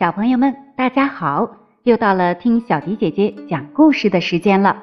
[0.00, 1.58] 小朋友们，大家好！
[1.82, 4.82] 又到了听小迪姐姐讲故事的时间了。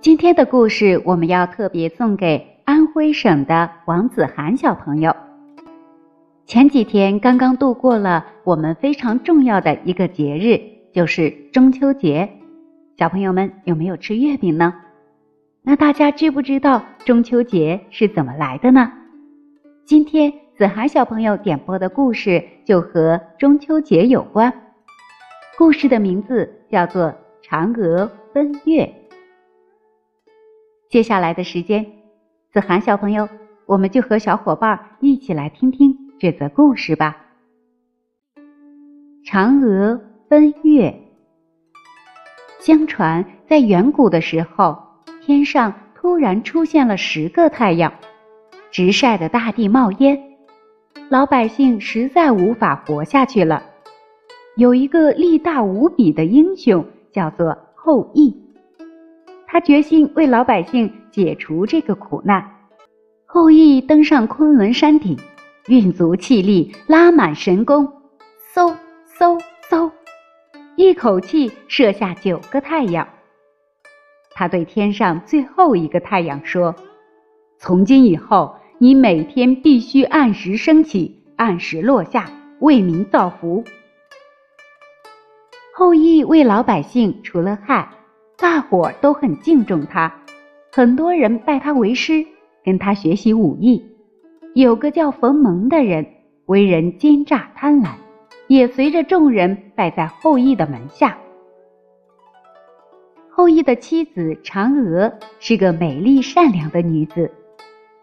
[0.00, 5.14] 今天的故事我们要特别送给安徽省的王子涵小朋友。
[6.46, 10.60] 前几天刚刚度过了我们非常重要的一个节日，
[10.92, 12.28] 就是中秋节。
[12.96, 14.74] 小朋友们有没有吃月饼呢？
[15.62, 18.92] 那大家知不知道中秋节是怎么来的呢？
[19.88, 20.30] 今天。
[20.58, 24.52] 子涵小朋友点播的故事就和中秋节有关，
[25.56, 27.04] 故事的名字叫做
[27.42, 28.84] 《嫦娥奔月》。
[30.90, 31.86] 接下来的时间，
[32.52, 33.26] 子涵小朋友，
[33.64, 37.16] 我们就和小伙伴一起来听听这则故事吧。
[39.24, 39.98] 嫦娥
[40.28, 40.94] 奔月。
[42.58, 44.76] 相传，在远古的时候，
[45.22, 47.94] 天上突然出现了十个太阳，
[48.70, 50.18] 直晒得大地冒烟。
[51.08, 53.62] 老百姓实在无法活下去了。
[54.56, 58.34] 有一个力大无比的英雄，叫做后羿。
[59.46, 62.44] 他决心为老百姓解除这个苦难。
[63.24, 65.16] 后羿登上昆仑山顶，
[65.68, 67.86] 运足气力，拉满神弓，
[68.54, 68.74] 嗖
[69.18, 69.90] 嗖嗖，
[70.76, 73.08] 一口气射下九个太阳。
[74.32, 76.74] 他对天上最后一个太阳说
[77.58, 83.64] ：“从今以后。”你每天必须按时升起，按时落下，为民造福。
[85.74, 87.88] 后羿为老百姓除了害，
[88.36, 90.14] 大伙都很敬重他，
[90.70, 92.24] 很多人拜他为师，
[92.64, 93.84] 跟他学习武艺。
[94.54, 96.06] 有个叫冯蒙的人，
[96.46, 97.88] 为人奸诈贪婪，
[98.46, 101.18] 也随着众人拜在后羿的门下。
[103.28, 107.28] 后羿的妻子嫦娥是个美丽善良的女子。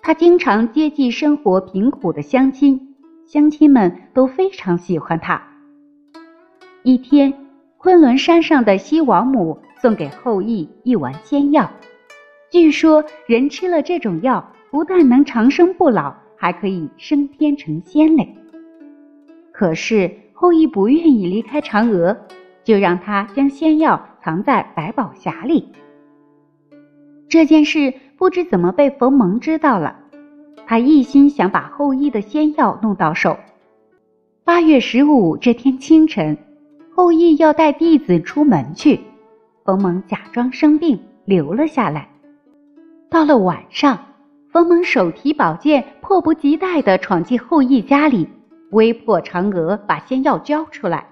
[0.06, 2.94] 他经常接济生活贫苦的乡亲，
[3.26, 5.42] 乡亲们都非常喜欢他。
[6.84, 7.34] 一天，
[7.78, 11.72] 昆仑山上的西王母送给后羿一丸仙药，
[12.52, 18.36] 据说人吃了这种药，不但能长生不老，还可以升天成仙嘞。
[19.52, 22.16] 可是后羿不愿意离开嫦娥，
[22.64, 25.70] 就让他将仙药藏在百宝匣里。
[27.28, 29.96] 这件事不知怎么被冯蒙知道了，
[30.66, 33.38] 他一心想把后羿的仙药弄到手。
[34.44, 36.38] 八月十五这天清晨，
[36.94, 39.02] 后羿要带弟子出门去，
[39.66, 42.08] 冯蒙假装生病留了下来。
[43.10, 44.00] 到了晚上，
[44.50, 48.28] 冯蒙手提宝剑，迫不及待地闯进后羿家里，
[48.72, 51.06] 威迫嫦娥把仙药交出来。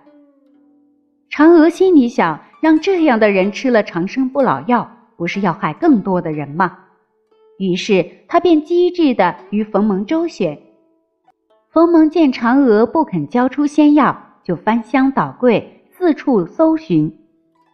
[1.29, 4.89] 嫦娥心里想：让这样的人吃了长生不老药。
[5.15, 6.75] 不是要害更多的人吗？
[7.57, 10.57] 于是他便机智地与冯蒙周旋。
[11.71, 17.15] 冯蒙见嫦娥不肯交出仙药，就翻箱倒柜，四处搜寻，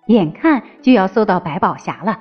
[0.08, 2.20] 眼看就要搜到百宝匣了。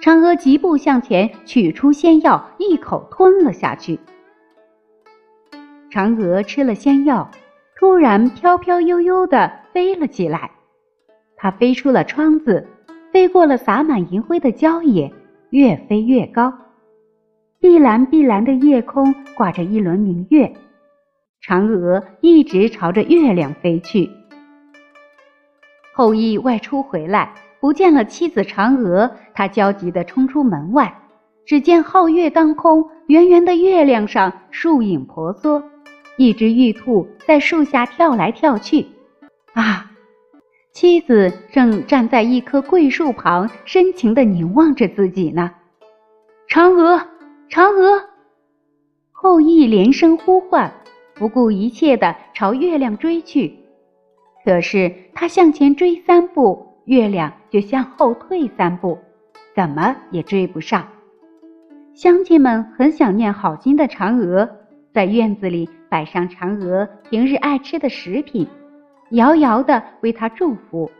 [0.00, 3.98] 嫦娥疾步向前，取出仙药，一口吞了下去。
[5.90, 7.30] 嫦娥吃了仙药，
[7.78, 10.50] 突然飘飘悠悠地飞了起来，
[11.36, 12.66] 她飞出了窗子。
[13.12, 15.12] 飞过了洒满银灰的郊野，
[15.50, 16.52] 越飞越高。
[17.64, 20.52] 碧蓝碧蓝的夜空挂着一轮明月，
[21.42, 24.10] 嫦娥一直朝着月亮飞去。
[25.94, 30.94] 后羿外出回来，不见了妻子嫦娥，他焦急地冲出门外，
[31.46, 35.62] 只见皓月当空，圆圆的月亮上树影婆娑，
[36.18, 38.84] 一只玉兔在树下跳来跳去。
[39.54, 39.90] 啊！
[40.74, 45.50] 妻子正站在一棵桂树旁，深情地凝望着自己呢。
[46.50, 47.00] 嫦娥，
[47.50, 48.02] 嫦娥！
[49.12, 50.72] 后羿连声呼唤，
[51.14, 53.54] 不顾一切地朝月亮追去。
[54.44, 58.98] 可是他向前追三步，月亮就向后退三步，
[59.54, 60.86] 怎么也追不上。
[61.94, 64.48] 乡亲们很想念好心的嫦娥，
[64.92, 68.46] 在院子里摆上嫦娥平日爱吃的食品。
[69.10, 70.90] 遥遥地为他祝福。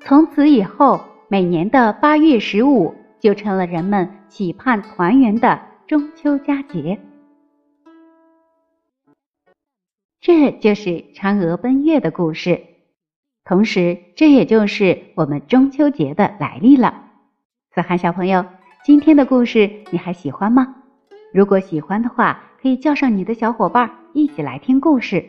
[0.00, 6.98] 从此以后，每年的八月十五就成了人们期盼团圆的中秋佳节。
[10.20, 12.60] 这就是嫦娥奔月的故事，
[13.44, 17.04] 同时这也就是我们中秋节的来历了。
[17.72, 18.44] 子涵小朋友，
[18.84, 20.74] 今天的故事你还喜欢吗？
[21.32, 25.24] 如果喜欢的话，可以叫上你的小伙伴一起来听故事。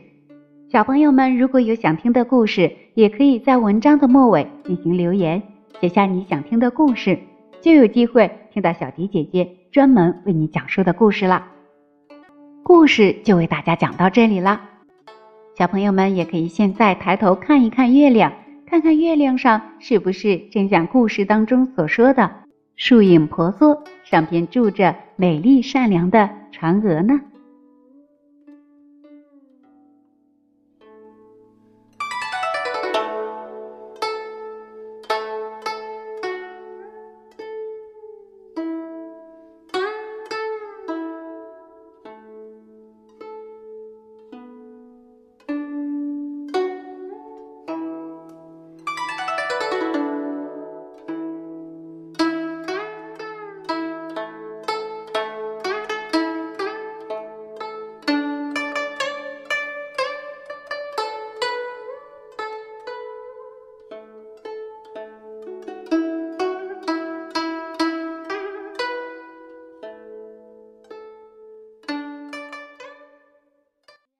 [0.71, 5.41] 小朋友们，如果有想听的故事，也可以在文章的末尾进行留言，
[5.79, 7.19] 写下你想听的故事，
[7.61, 11.47] 就有机会听到小迪姐姐专门为你讲述的故事了。
[12.63, 14.61] 故事就为大家讲到这里了。
[15.57, 18.31] 小朋友们也可以现在抬头看一看月亮，
[18.65, 22.31] 看看月亮上是不是正像故事当中所说的，
[22.77, 27.19] 树影婆娑，上边住着美丽善良的嫦娥呢？